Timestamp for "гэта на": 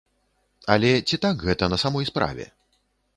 1.49-1.77